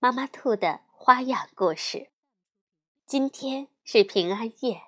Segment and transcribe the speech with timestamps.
[0.00, 2.10] 妈妈兔的花样故事。
[3.04, 4.82] 今天是平安夜，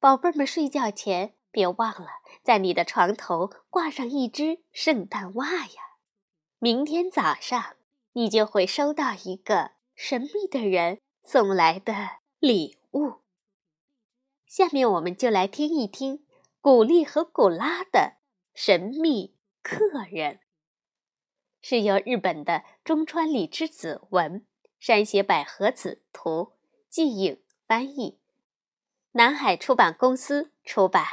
[0.00, 2.08] 宝贝们睡觉前别忘了
[2.42, 5.98] 在你的床头挂上一只圣诞袜呀。
[6.58, 7.76] 明天早上
[8.12, 11.92] 你就会收到一个神秘的人送来的
[12.38, 13.16] 礼物。
[14.46, 16.24] 下面我们就来听一听
[16.62, 18.14] 古丽和古拉的
[18.54, 20.40] 神秘客人。
[21.62, 24.44] 是由日本的中川里之子文、
[24.80, 26.54] 山写百合子图、
[26.90, 28.18] 季影翻译，
[29.12, 31.06] 南海出版公司出版。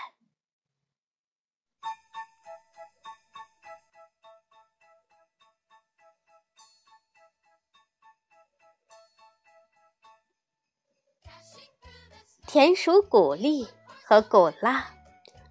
[12.48, 13.68] 田鼠古丽
[14.04, 14.96] 和古拉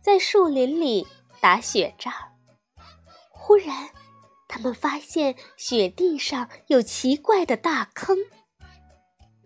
[0.00, 1.06] 在树林里
[1.40, 2.12] 打雪仗，
[3.30, 3.97] 忽然。
[4.58, 8.18] 他们发现雪地上有奇怪的大坑。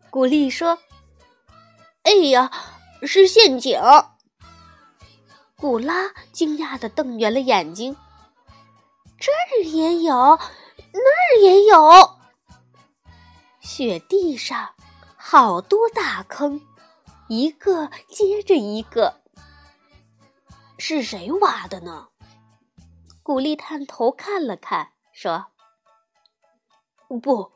[0.08, 0.78] 古丽说
[2.05, 2.50] ：“哎呀，
[3.02, 3.78] 是陷阱！”
[5.55, 7.94] 古拉惊讶的瞪圆了眼睛
[9.20, 12.16] ：“这儿也有，那儿也有。
[13.60, 14.74] 雪地上
[15.18, 16.58] 好多大坑，
[17.28, 19.20] 一个接着一个。
[20.78, 22.08] 是谁挖的呢？”
[23.22, 24.88] 古丽探头看了看。
[25.12, 25.46] 说
[27.22, 27.52] ：“不，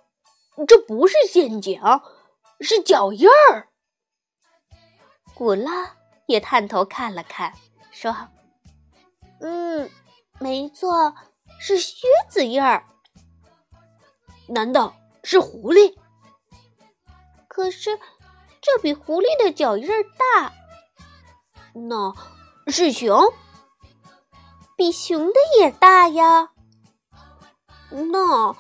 [0.69, 1.81] 这不是陷阱，
[2.61, 3.69] 是脚印儿。”
[5.35, 5.97] 古拉
[6.27, 7.55] 也探头看了看，
[7.91, 8.29] 说
[9.41, 9.91] ：“嗯，
[10.39, 11.15] 没错，
[11.61, 12.87] 是靴子印儿。
[14.49, 15.97] 难道是狐狸？
[17.49, 17.99] 可是
[18.61, 20.53] 这比狐狸的脚印儿大。
[21.75, 22.15] 那
[22.71, 23.33] 是熊，
[24.77, 26.53] 比熊的也大呀。”
[27.91, 28.57] 那，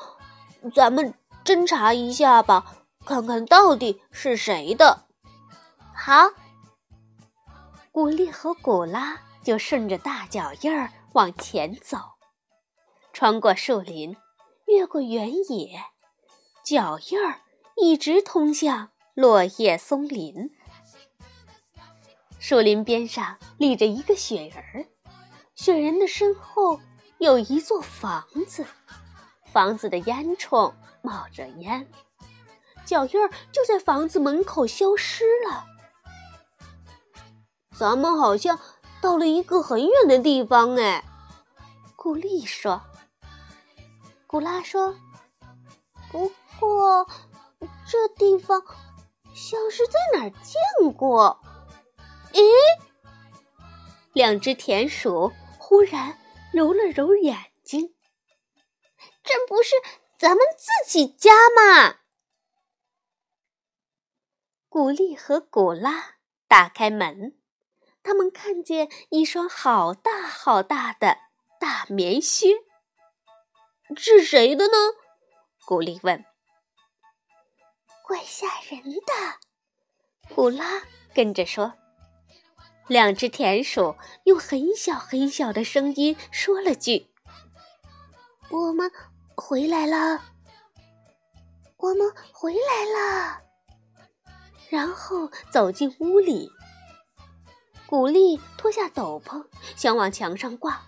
[0.74, 1.14] 咱们
[1.44, 5.06] 侦查一下吧，看看到底是谁的。
[5.94, 6.30] 好，
[7.90, 11.98] 古丽和古拉就顺着大脚印儿往前走，
[13.12, 14.16] 穿过树林，
[14.66, 15.80] 越过原野，
[16.64, 17.40] 脚印儿
[17.76, 20.50] 一直通向落叶松林。
[22.38, 24.86] 树林边上立着一个雪人儿，
[25.54, 26.80] 雪人的身后
[27.18, 28.64] 有一座房子。
[29.56, 31.88] 房子的烟囱冒着烟，
[32.84, 35.64] 脚印儿就在房子门口消失了。
[37.74, 38.60] 咱们好像
[39.00, 41.02] 到了一个很远的地方哎，
[41.96, 42.82] 古丽说。
[44.26, 44.94] 古拉说
[46.12, 46.30] ：“不
[46.60, 47.06] 过
[47.88, 48.62] 这地方
[49.34, 51.40] 像是在哪儿见过。”
[52.34, 52.42] 咦，
[54.12, 56.18] 两只田鼠忽然
[56.52, 57.38] 揉了揉眼。
[59.36, 59.74] 这不是
[60.16, 61.98] 咱们自己家吗？
[64.70, 66.14] 古丽和古拉
[66.48, 67.38] 打开门，
[68.02, 71.18] 他们看见一双好大好大的
[71.60, 72.64] 大棉靴。
[73.94, 74.72] 是谁的呢？
[75.66, 76.24] 古丽问。
[78.06, 80.82] 怪吓人的，古拉
[81.14, 81.74] 跟着说。
[82.88, 87.10] 两只田鼠用很小很小的声音说了句
[88.48, 88.90] ：“我们。”
[89.36, 90.22] 回来了，
[91.76, 93.42] 我们回来了。
[94.70, 96.50] 然后走进屋里，
[97.86, 99.44] 古丽脱下斗篷，
[99.76, 100.82] 想往墙上挂，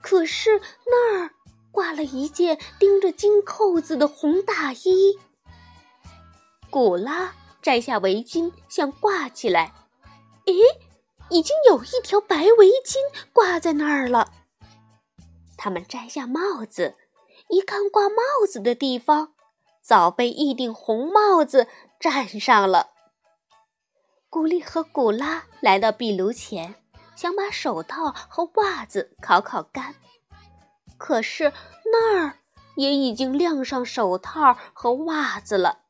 [0.00, 1.30] 可是那儿
[1.70, 5.18] 挂了一件钉着金扣子的红大衣。
[6.70, 9.74] 古拉摘下围巾，想挂起来，
[10.46, 10.62] 咦，
[11.28, 12.96] 已经有一条白围巾
[13.32, 14.32] 挂在那儿了。
[15.58, 16.96] 他们摘下帽子。
[17.52, 19.34] 一看挂帽子的地方，
[19.82, 21.68] 早被一顶红帽子
[22.00, 22.92] 占上了。
[24.30, 26.76] 古丽和古拉来到壁炉前，
[27.14, 29.94] 想把手套和袜子烤烤干，
[30.96, 31.52] 可是
[31.84, 32.38] 那儿
[32.76, 35.80] 也已经晾上手套和袜子了，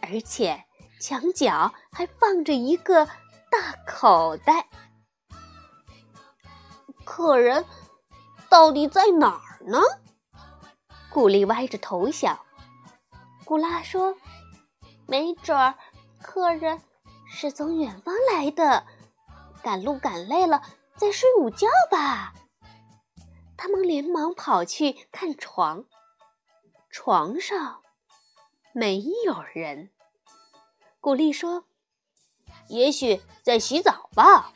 [0.00, 0.64] 而且
[0.98, 3.04] 墙角还放着一个
[3.50, 4.70] 大口袋。
[7.04, 7.66] 客人
[8.48, 9.78] 到底在哪儿呢？
[11.12, 12.40] 古丽歪着头想，
[13.44, 14.16] 古拉说
[15.06, 15.74] ：“没准儿
[16.22, 16.80] 客人
[17.30, 18.86] 是从远方来的，
[19.62, 20.62] 赶路赶累了，
[20.96, 22.32] 在睡午觉吧。
[23.58, 25.84] 他们连忙跑去看床，
[26.88, 27.82] 床上
[28.72, 29.90] 没有人。
[30.98, 31.66] 古丽说
[32.68, 34.54] ：“也许在洗澡吧。”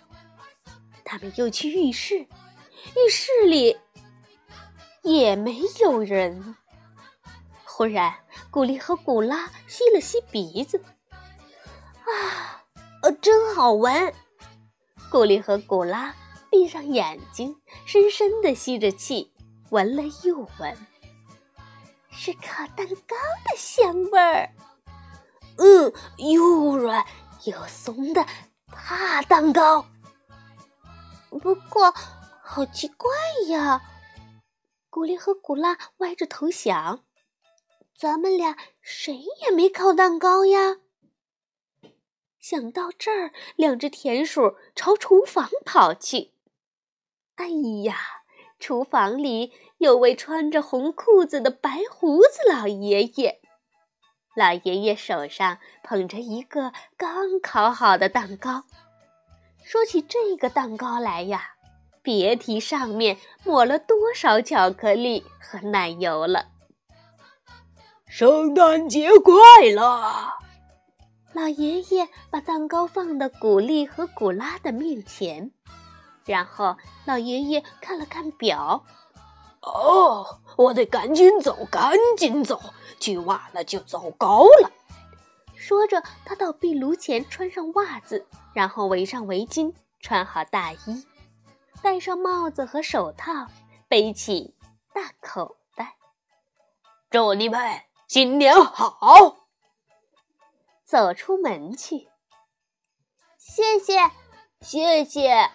[1.05, 3.79] 他们又去浴室，浴室里
[5.07, 6.57] 也没有人。
[7.65, 8.13] 忽然，
[8.51, 10.83] 古丽和古拉吸了吸鼻子，
[12.05, 12.65] 啊，
[13.03, 14.13] 呃，真好闻！
[15.09, 16.13] 古丽和古拉
[16.51, 17.57] 闭上眼睛，
[17.87, 19.33] 深深的吸着气，
[19.71, 20.77] 闻了又闻，
[22.11, 23.17] 是烤蛋糕
[23.49, 24.51] 的香味儿。
[25.59, 27.07] 嗯，又软
[27.45, 28.27] 又松的
[28.73, 29.87] 大蛋糕。
[31.31, 31.95] 不过，
[32.43, 33.09] 好奇怪
[33.49, 33.81] 呀！
[34.97, 37.05] 古丽和古拉歪着头想。
[37.95, 40.79] 咱们俩谁也没烤蛋糕呀！
[42.41, 46.33] 想到这儿，两只田鼠朝厨房跑去。
[47.35, 47.47] 哎
[47.85, 47.99] 呀，
[48.59, 53.43] 厨房里有位穿着红裤子的白胡子老爷爷。
[54.35, 58.65] 老爷爷手上捧着一个刚烤好的蛋糕。
[59.63, 61.56] 说起这个蛋糕来呀，
[62.07, 66.47] 别提上面抹了多少巧克力和奶油了。
[68.07, 69.35] 圣诞节快
[69.75, 70.33] 乐！
[71.33, 75.51] 老爷爷把蛋糕放到古丽和古拉的面前，
[76.25, 76.77] 然后
[77.07, 78.85] 老爷爷看了看表，
[79.63, 82.61] 哦，我得赶紧走，赶紧走，
[83.01, 84.71] 去晚了就糟糕了。
[85.57, 88.25] 说着，他到壁炉前穿上袜子，
[88.55, 91.05] 然后围上围巾，穿好大衣，
[91.83, 93.47] 戴上帽子和手套，
[93.89, 94.55] 背起
[94.93, 95.97] 大口袋。
[97.11, 97.83] 祝你们！
[98.09, 99.37] 新年好！
[100.85, 102.09] 走出门去，
[103.37, 103.99] 谢谢，
[104.61, 105.51] 谢谢。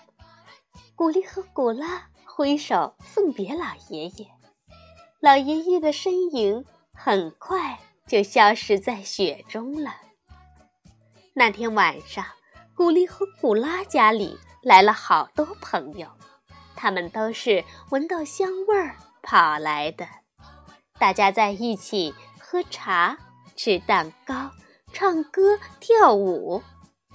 [0.96, 4.28] 古丽和古拉挥手送别老爷爷，
[5.22, 9.96] 老爷爷的身影很快就消失在雪中了。
[11.34, 12.26] 那天晚上，
[12.76, 16.08] 古丽和古拉家里来了好多朋友，
[16.76, 20.08] 他们都是闻到香味儿跑来的，
[21.00, 22.14] 大家在一起。
[22.54, 23.18] 喝茶、
[23.56, 24.52] 吃蛋糕、
[24.92, 26.62] 唱歌、跳舞，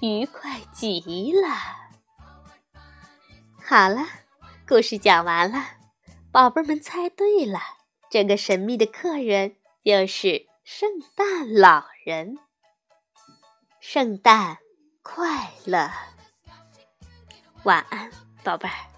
[0.00, 1.48] 愉快极了。
[3.62, 3.98] 好了，
[4.66, 5.62] 故事讲完了，
[6.32, 7.60] 宝贝们猜对了，
[8.08, 12.38] 这个神秘的客人就是圣诞老人。
[13.78, 14.56] 圣诞
[15.02, 15.90] 快乐，
[17.66, 18.08] 晚安，
[18.44, 18.95] 宝贝儿。